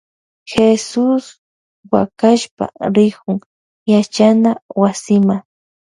[0.51, 1.23] Jesus
[1.91, 2.65] wakashpa
[2.95, 3.37] rikun
[3.91, 5.35] yachana wasima.